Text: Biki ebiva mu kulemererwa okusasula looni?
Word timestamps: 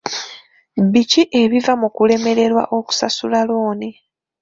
Biki 0.91 1.21
ebiva 1.41 1.73
mu 1.81 1.87
kulemererwa 1.95 2.63
okusasula 2.77 3.39
looni? 3.49 3.89